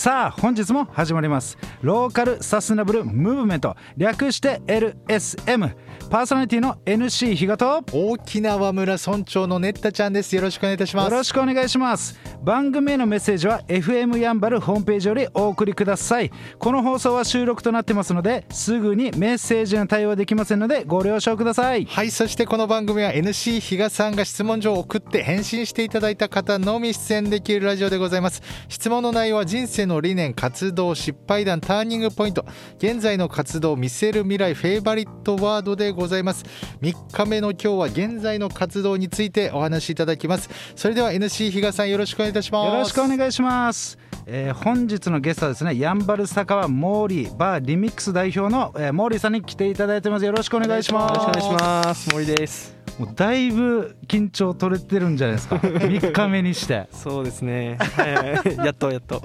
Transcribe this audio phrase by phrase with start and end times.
[0.00, 1.58] さあ本日も始まります。
[1.82, 3.76] ローカルサステナブルムーブメント。
[3.98, 5.74] 略して LSM
[6.08, 7.84] パーソナリティの NC 比嘉と。
[7.92, 32.46] 沖縄村村長のねったちゃんですよろしくお願いいたしますよろしくお願いします番組へのメッセージは FM やんばるホームページよりお送りくださいこの放送は収録となってますのですぐにメッセージの対応できませんのでご了承くださいはいそしてこの番組は NC 比嘉さんが質問状を送って返信していただいた方のみ出演できるラジオでございます質問の内容は人生の理念活動失敗談ターニングポイント
[32.78, 36.44] 現在の活動見せる未来フェイバリットワードでございます。
[36.82, 40.50] 3日目の今日は現在の活動についてお話しいただきます。
[40.76, 42.66] それでは NC 比嘉さんよろしくお願いいたします。
[42.66, 50.24] よろしくお願いします、えー本日のゲストはですねやんばる酒場モーリーバーリミックス代表の、えーモーリーさんに来ていただいてます。
[50.24, 51.12] よろしくお願いします。
[51.12, 52.10] よろしくお願いします。
[52.12, 55.56] 森ですもうだいぶ緊張取れてるんじゃないですか。
[55.56, 57.78] 3日目にして、そうですね。
[57.96, 58.14] はい。
[58.14, 59.22] はいやっとやっと。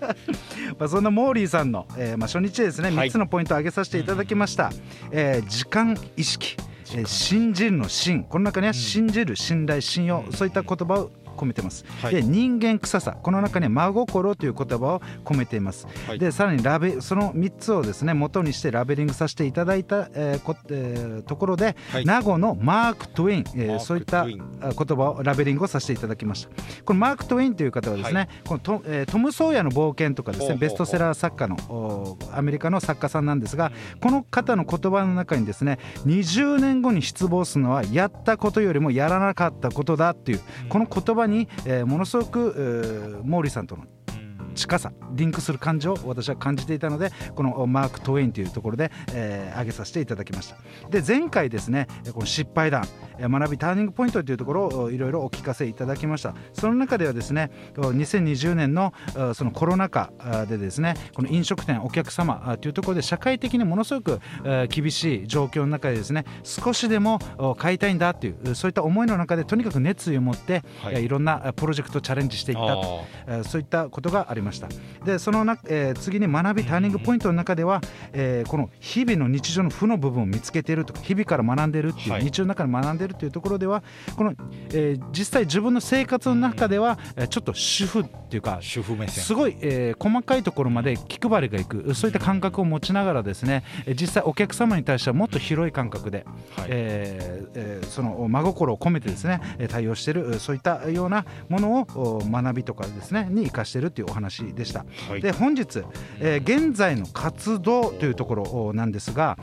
[0.80, 2.88] まあ、そんなモーリーさんの、えーまあ、初日でですね。
[2.88, 3.08] はい。
[3.08, 4.72] 3つのポイントを挙げさせていただきました、
[5.10, 6.56] えー時間意識、
[6.94, 12.14] えー信じるの信この中には信じる信頼信用、そういった言葉を込めてます、はい。
[12.14, 16.18] で人間臭さこの中には真心という言葉を込めています、はい。
[16.18, 22.04] でさらにラベその3つをですね元にしてラベリングさせていただいた、えーこえーところで、はい。
[22.04, 26.50] 名護のマーク・トウェイン、えーそういった言葉をラベリングをさせていただきました。
[26.84, 28.28] このマーク・トウェインという方はですね、はい。
[28.46, 43.84] このト,、えートム・ソーヤの冒険とかですねベストセラー作家のおアメリカの作家さんなんですがこの方の言葉の中にですね20年後に失望するのはやったことよりもやらなかったことだっていうこの言葉に、えーものすごく、モーリーさんとの
[44.56, 50.56] 近さリンクする感情を私は感じていたのでこのマーク・トウェインというところで、えー挙げさせていただきました。
[50.90, 52.86] で前回ですねこの失敗談
[53.18, 56.34] えー学びターニングポイントというところをいろいろお聞かせいただきました。
[56.52, 71.06] その中ではですね2020年のあそのコロナ禍あでですねこの飲食店お客様あというところで社会的にものすごくえー厳しい状況の中でですね少しでもお買いたいんだっていうそういった思いの中でとにかく熱意を持って、はい。
[71.08, 73.04] ろんなあプロジェクトチャレンジしていったと。
[73.26, 74.68] えーそういったことがありました。
[75.04, 77.80] でそのな、えー次に学びターニングポイントの中では、
[78.12, 82.24] えーこの日々の日常の負の部分を見つけているとか日々から学んでいるっていう、はい。
[82.24, 83.82] 日常の中で学んでいるというところでは
[84.16, 84.34] この、
[84.70, 89.22] えー実際自分の生活の中では、えーちょっと主婦っていうか主婦目線。
[89.24, 96.24] すごい、えー細かいところまで気配りがいくそういった感覚を持ちながらですねえー実際お客様に対してはもっと広い感覚で、
[96.56, 96.66] はい。
[96.68, 104.84] えーえーその真心を込めてですねえー対応しているそういったようなものをお学びとかですねに生かしているというお話でした。
[105.08, 105.20] はい。
[105.20, 105.82] で本日、
[106.20, 109.38] えー現在の活動というところおなんですが、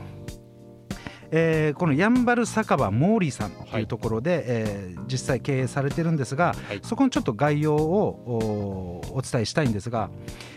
[1.30, 6.80] えーこのやんばる酒場モーリーさんというところで、えー実際経営されてるんですが、はい。
[6.82, 10.10] そこのちょっと概要をおお伝えしたいんですが、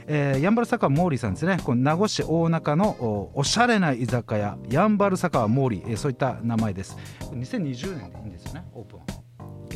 [0.07, 1.57] えーやんばる酒場モーリーさんですね。
[1.63, 6.95] この名護市大中のおおしゃれな居酒屋やんばる酒場モーリー、えーそういった名前です。
[7.31, 8.99] 2020年でいいんですよねオープン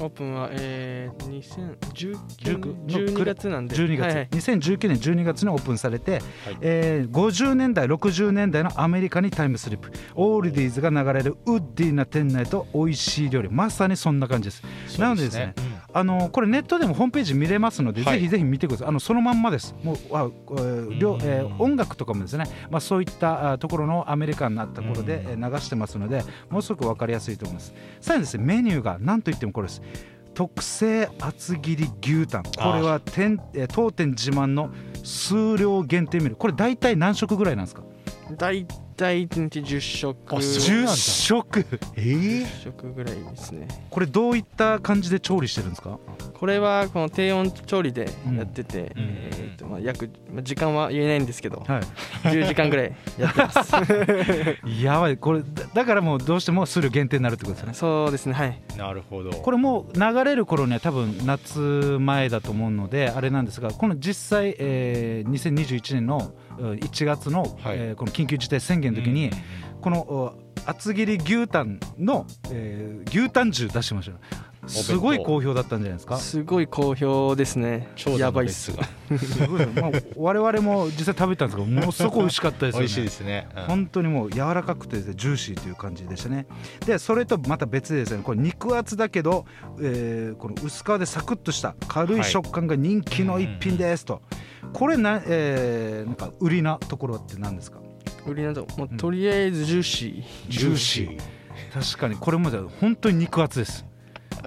[0.01, 3.75] オープンはえー、2019 19 12月なんで。
[3.75, 4.27] 12月、はいはい。
[4.29, 6.21] 2019年12月にオープンされて、はい。
[6.61, 9.91] えー50年代60年代のアメリカにタイムスリップ。
[10.15, 13.49] オールディーズが流れるウッディーな店内と美味しい料理。
[13.49, 14.55] まさにそんな感じで
[14.87, 14.99] す。
[14.99, 15.53] なのでですね
[15.93, 18.19] あのこれネットでもホームページ見れますので、はい。
[18.19, 18.87] ぜひぜひ見てください。
[18.87, 19.75] あのそのまんまです。
[19.83, 27.73] もうあ、えー両えー音楽とかもですね、まあ、そういったあところのアメリカンなところでえー流してますのでものすごく分かりやすいと思います。
[27.99, 29.81] さらにですねメニューが何といってもこれです。
[30.33, 32.43] 特製厚切り牛タン。
[32.43, 33.01] これは
[33.67, 34.69] 当店自慢の
[35.03, 36.35] 数量限定メニュー。
[36.37, 37.83] これ大体何食ぐらいなんですか？
[38.37, 38.65] 大
[39.01, 40.35] 体1日10食。
[40.37, 40.91] あそうなんだ。
[40.91, 41.65] 10食？
[41.95, 43.67] えー？10食ぐらいですね。
[43.89, 45.97] これどういった感じで調理してるんですか？
[46.33, 48.91] これはこの低温調理でやってて、うん。
[48.97, 51.81] えーとまあ、約まあ時間は言えないんですけどはい。
[52.29, 53.73] 10時間ぐらいやってます。
[54.81, 55.17] やばい。
[55.17, 57.73] これだだからもうどうしても数量限定になるってことですね。
[57.73, 58.59] そうですねはい。
[58.77, 59.31] なるほど。
[59.31, 61.59] これもう流れる頃には多分夏
[61.99, 67.77] 前だと思うのであれなんですがこの実際、えー2021年のうん1月の、はい。
[67.77, 69.31] えーこの緊急事態宣言の時に、うん
[69.81, 70.35] このお
[70.67, 76.17] 厚切り牛タンの、えー牛タン重出しましたすごい好評だったんじゃないですか？
[76.17, 77.89] すごい好評ですね。
[78.19, 78.71] やばいっす。
[79.17, 82.81] すごいまあ我々も実際食べたんですけどものすごく美味しかったですよね。
[82.81, 83.47] 美味しいですね。
[83.57, 83.63] うん。
[83.63, 86.45] 本当にもう柔らかくてジューシーという感じでしたね。
[86.85, 88.21] でそれとまた別でですね。
[88.21, 89.45] これ肉厚だけど、
[89.81, 92.23] えーこの薄皮でサクッとした軽い。
[92.23, 94.21] 食感が人気の一品ですと、
[94.73, 97.79] これな,、えーなんか売りなところって何ですか？
[98.25, 101.19] 売りなどもうとりあえずジューシー、ジューシー。
[101.73, 102.15] 確かに。
[102.15, 103.85] これもで本当に肉厚です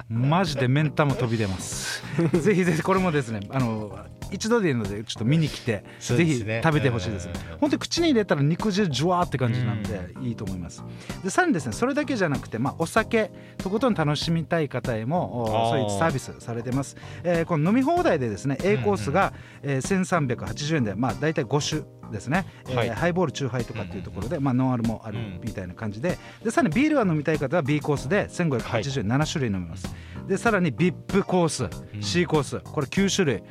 [0.08, 2.02] マジで目ん玉飛び出ます。
[2.40, 3.96] ぜひぜひこれもですねあの
[4.30, 7.32] 一度でいいのでちょっと見に来て、ぜひ食べてほしいですうん。
[7.58, 10.82] 本当に口に入れたら肉汁ジュワーって感じなんでいいと思います。
[11.22, 19.32] でさらにですねそれだけじゃなくて、まあ、お酒とことん楽しみたい方へもそういうサービスされてます、えーこの飲み放題でですね A コースが、
[19.62, 21.82] えー1380円で、まあ、大体5種
[22.12, 22.90] ですね、えーはい。
[22.90, 25.40] ハイボールチューハイとかっていうところで、まあ、ノンアルもあるうん。
[25.42, 26.18] みたいな感じで。
[26.42, 29.86] でさらにビールが飲みたい方は B コースで1580円、7種類飲みます。
[30.28, 31.64] でさらに VIP コース、
[31.94, 32.02] うん。
[32.02, 33.44] C コースこれ9種類、うん。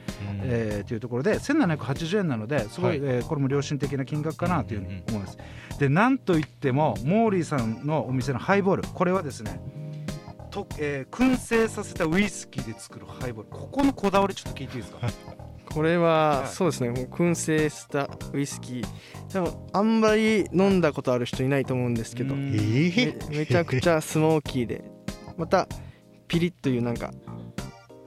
[0.43, 3.15] えーというところで1780円なのですごい、はい。
[3.15, 5.37] えーこれも良心的な金額かなというふうに思います。
[5.79, 9.59] でなんといってもモーリーさんのお店のハイボールこれはですね
[10.51, 13.49] と、えー燻製させたウイスキーで作るハイボール。
[13.49, 14.99] ここのこだわりちょっと聞いていいですか？
[15.73, 16.47] これははい。
[16.47, 16.89] そうですね。
[16.89, 18.85] もう燻製したウイスキー。
[19.31, 22.35] 多分あんまり飲んだことある人いないと思うんですけど。
[22.35, 24.83] えーめちゃくちゃスモーキーで。
[25.37, 25.67] また
[26.27, 27.11] ピリッというなんか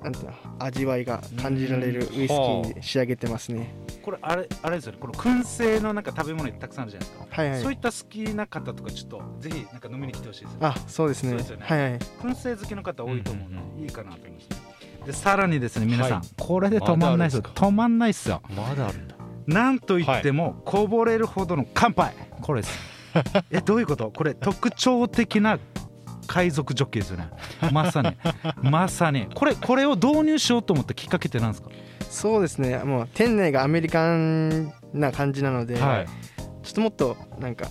[0.03, 3.75] なんていうの味わいが感じられるウイスキーに仕上げてますね。
[4.03, 4.99] これあれあれですよね。
[5.01, 7.63] この燻製のなんか食べ物たくさんあるじゃないですか、はいはい。
[7.63, 10.59] そういった好きな方とかちょっとぜひなんか飲みに来てほしいですね。
[10.61, 11.35] あそうですね。
[11.35, 11.45] ね。
[11.59, 11.99] はいはい。
[11.99, 14.49] 燻製好きの方多いと思うのうんでいいかなと思います。
[14.51, 14.66] ね
[15.07, 17.43] でさらにですね皆さん、はいこれで止まんないですよ。
[17.45, 18.43] ま止まんないっすよ。
[18.51, 19.17] まだあるんだ。
[19.47, 22.15] なんといってもこぼれるほどの乾杯。
[22.43, 22.79] これです。
[23.51, 24.11] えどういうこと？
[24.11, 25.59] これ特徴的な
[26.27, 27.31] 海賊ジョッキですよね。
[27.73, 28.17] まさに。
[28.69, 29.27] まさに。
[29.35, 31.71] これこれを導入しようと思ったきっかけって何ですか？
[32.11, 32.79] そうですね。
[32.79, 36.07] もう店内がアメリカンな感じなので、はい。
[36.65, 37.67] ちょっともっとなんか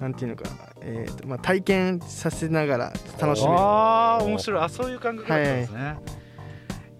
[0.00, 0.50] なんていうのかな、
[0.82, 3.58] えーとまあ、体験させながら楽しめる。
[3.58, 4.62] ああ面白い。
[4.62, 5.96] あそういう感覚だったんですね、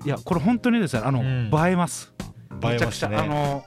[0.04, 1.50] い、やこれ本当にですねあの、うん。
[1.52, 2.12] 映えます。
[2.62, 3.64] 映えめちゃくちゃ、ますねあの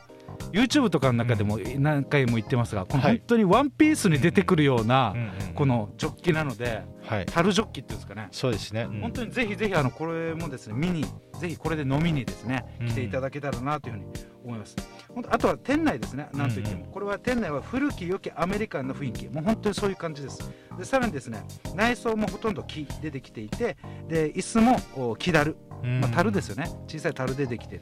[0.52, 3.18] YouTube とかの中でも何回も言ってますが、このはい。
[3.20, 5.16] 本当にワンピースに出てくるような、
[5.56, 7.26] このジョッキなのではい。
[7.26, 8.88] 樽ジョッキっていうんですかね、そうですね。
[8.90, 9.02] うん。
[9.02, 11.06] 本当にぜひぜひあのこれもですね見に
[11.40, 12.88] ぜひこれで飲みにですねうん。
[12.88, 14.06] 来ていただけたらなというふうに
[14.44, 14.76] 思います。
[15.14, 19.28] 本当あとは店内ですねなんといっても、うんこれは店内は古き良きアメリカンな雰囲気。
[19.30, 20.52] もう本当にそういう感じです。
[20.78, 21.44] でさらにですね
[21.76, 23.78] 内装もほとんど木でできていて
[24.08, 26.70] で椅子もお木だる、まあ、樽ですよね。
[26.88, 27.82] 小さい樽でできて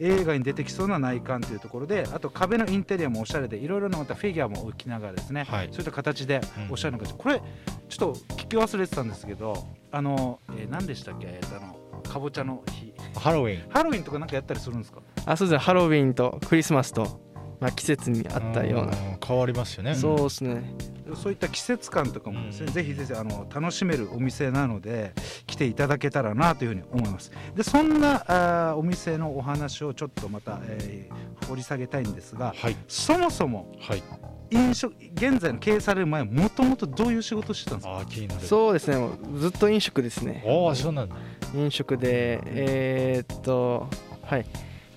[0.00, 5.68] 映画に出てきそうな内観というところであと壁のインテリアもおしゃれでいろいろなまたフィギュアも置きながらですね、はい。
[5.70, 7.42] そういった形でうんおしゃれな感じ、これ
[7.88, 12.94] ちょっと聞き忘れてたんですけどあの、えー何でしたっけ、えーとあのかぼちゃの日。
[13.18, 13.70] ハロウィン。
[13.70, 15.00] ハロウィンとかなんかやったりするんですか？
[15.26, 15.58] あそうですね。
[15.58, 17.20] ハロウィンとクリスマスと、
[17.60, 19.94] まあ、季節に合ったような、ん変わりますよね。
[19.94, 20.62] そうですね。
[21.14, 22.72] そういった季節感とかもですね、うん。
[22.72, 25.12] ぜひぜひあの楽しめるお店なので
[25.46, 27.32] 来ていただけたらなというふうに思います。
[27.56, 28.22] でそんな
[28.70, 32.76] あーお店のお話をちょっとまた、えー掘り下げたいんですがはい。
[32.86, 34.02] そもそもはい。
[34.50, 37.96] 飲食現在の経営される前もともとどういう仕事をしてたんですか？
[37.96, 38.40] あー気になる。
[38.42, 38.98] そうですね。
[38.98, 40.44] もうずっと飲食ですね。
[40.46, 41.16] ああそうなんだ。
[41.54, 43.88] 飲食でえーっと
[44.22, 44.44] はい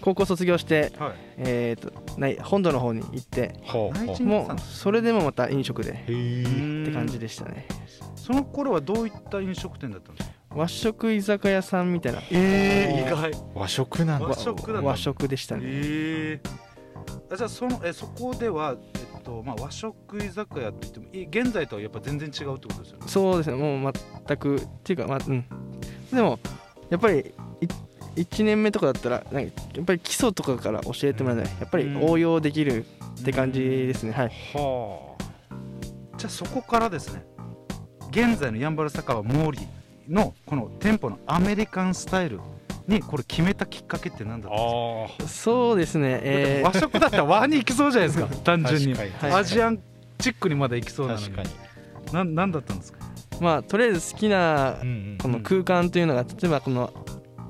[0.02, 1.14] 高校卒業してはい。
[1.38, 4.06] えーっとない本土の方に行ってほうほう。
[4.08, 7.68] 内地もうそれでもまた飲食でって感じでしたね。
[8.16, 10.36] その頃はどういった飲食店だったんですか？
[10.54, 12.22] 和食居酒屋さんみたいな。
[12.32, 13.32] え外。
[13.56, 14.28] 和食なんだ。
[14.28, 14.90] 和食なんだ。
[14.90, 15.62] 和食でしたね。
[15.64, 16.40] え
[17.32, 18.76] あじゃあそのえそこでは、
[19.16, 23.06] えっとまあ、和食居酒屋って言ってもい現在とはやっぱ全然違うってことですよね？
[23.08, 23.56] そうですね。
[23.56, 23.94] もう
[24.28, 25.46] 全くっていうかまあうん。
[26.12, 26.38] でも
[26.90, 27.34] やっぱり
[28.16, 31.46] 1年目とかだったらなんかやっぱり基礎とかから教えてもらえない。
[31.60, 32.86] やっぱり応用できる
[33.20, 34.12] って感じですね。
[34.12, 34.32] はい。
[34.54, 35.16] は
[36.18, 37.24] じゃあそこからですね。
[38.12, 42.40] 現在のやんばる酒場モーリーのこの店舗のアメリカンスタイル
[42.88, 45.52] にこれ決めたきっかけって何だあったんですか？
[45.52, 46.20] あそうですね。
[46.24, 48.28] え和食だったら和に行きそうじゃないですか。
[48.44, 48.96] 単純に。
[49.22, 49.80] アジアン
[50.18, 51.26] チックにまで行きそうなのに。
[51.30, 51.50] 確かに。
[52.14, 53.00] ななんだったんですか？
[53.40, 55.18] ーまあとりあえず好きなうんうん。
[55.22, 56.92] この空間というのが例えばこの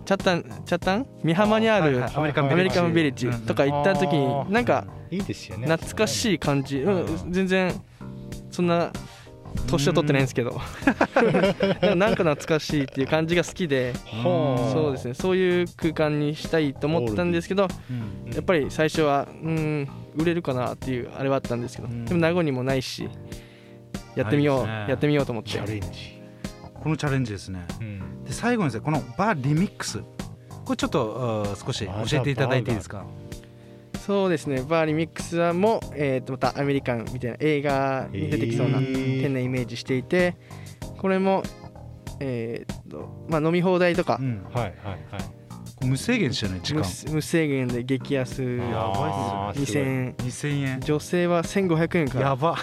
[0.05, 1.05] チャッタンチャッタン？
[1.24, 2.50] 美浜にあるアメリカン
[2.93, 3.29] ビレッジ。
[3.46, 7.81] とか行った時になんか懐かしい感じ、うんうん、全然
[8.50, 8.91] そんな
[9.67, 10.60] 年を取ってないんですけど。
[11.96, 13.93] なんか懐かしいっていう感じが好きで。
[14.05, 15.13] はあそうですね。
[15.13, 21.89] そういう空間にしたいと思ったんですけどうんやっぱり最初はうん売れるかなっていうあれはあったんですけど。
[21.89, 22.05] うん。
[22.05, 23.10] でも名護にもないし
[24.15, 25.51] やってみよう、やってみようと思って
[26.81, 27.65] このチャレンジですね。
[27.79, 28.23] うん。
[28.23, 30.00] で最後にですねこのバーリミックス。
[30.65, 33.05] これちょっと少し教えていただいていいですか？
[34.05, 40.35] そうですねバーリミックスはも、えー、とまたアメリカンみたいな映画に出てきそうな店内イメージしていて
[40.97, 41.43] これも
[42.19, 44.43] えー、とまあ飲み放題とか、うん。
[44.53, 44.73] はいはい
[45.11, 45.40] はい
[45.83, 46.89] 無制限じゃない時無間。
[47.11, 48.57] 無制限で激安や
[48.88, 49.83] ばいっすよ。
[49.83, 50.13] 2000円。
[50.13, 50.81] 2000円。
[50.81, 52.57] 女性は1500円からやば。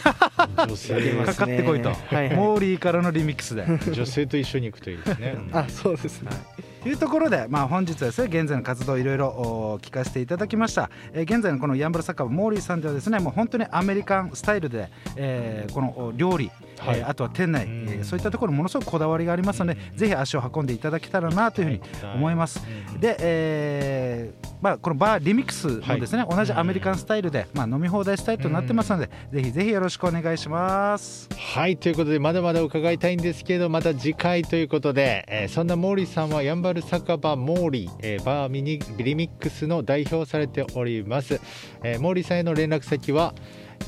[0.67, 1.91] 女性かかってこいと。
[1.91, 2.37] はいはい。
[2.37, 5.37] モーリーからのリミックスで女性と一緒に行くといいですね。
[5.53, 6.31] あそうですね。
[6.31, 16.99] っていうところで、まあ、本日はですね現在の活動をいろいろお聞かせていただきました、えー現在のこのヤンバル酒場モーリーさんではですねもう本当にアメリカンスタイルで、えーこのお料理、はい。
[17.01, 17.89] えーあとは店内、うん。
[17.89, 21.81] えーそういったところものすごくこだわりがありますので、ぜひ足を運んでいただけたらなというふうに
[22.15, 22.61] 思います。
[22.93, 31.29] うんで、えーまあ、このバーリミックスもですね、同じアメリカンスタイルで、まあ、飲み放題スタイルとなってますので、ぜひぜひよろしくお願いします。
[31.37, 31.77] はい。
[31.77, 41.41] ということでまだまだ伺いたいんですけどまた次回ということで、えーそんなモーリーさんはやんばる酒場モーリー、えーバーミニリミックスの代表されております、
[41.83, 43.35] えーモーリーさんへの連絡先は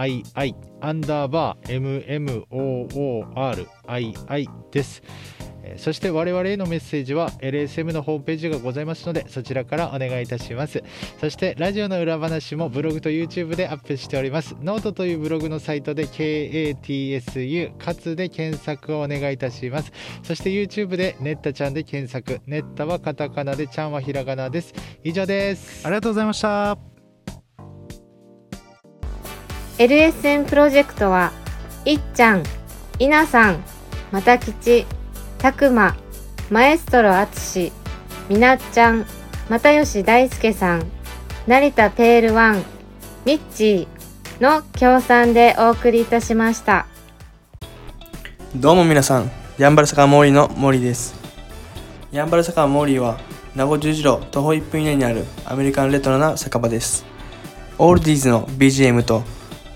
[0.00, 5.02] MII アンダーバー MMOORII です。
[5.62, 10.82] えそして我々へのメッセージは LSN のホームページがございますのでそちらからお願いいたします。
[11.20, 14.56] そしてラジオの裏話もブログと YouTube でアップしております。
[14.62, 19.92] ノートというブログのサイトで KATSU かつで検索をお願いいたします。
[20.22, 22.40] そして YouTube でネッタちゃんで検索。
[22.46, 24.74] ネッタはカタカナでちゃんはひらがなです。
[25.04, 25.86] 以上です。
[25.86, 26.89] ありがとうございました。
[29.80, 31.32] LSN プロジェクトは、
[31.86, 32.42] いっちゃん、
[32.98, 33.64] いなさん、
[34.12, 34.84] またきち、
[35.38, 35.96] たくま、
[36.50, 37.72] マエストロあつし、
[38.28, 39.06] みなっちゃん、
[39.48, 40.82] 又吉大輔さん、
[41.46, 42.62] 成田ペールワン、
[43.24, 46.84] ミッチーの協賛でお送りいたしました。
[48.54, 51.14] どうも皆さん、やんばる酒場モーリーのモーリーです。
[52.12, 53.18] やんばる酒場モーリーは、
[53.54, 57.06] 名護十字路徒歩1分以内にあるアメリカンレトロな酒場です。
[57.78, 59.24] オールディーズの BGM と